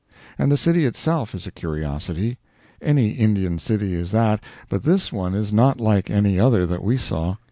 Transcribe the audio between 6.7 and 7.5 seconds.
we saw.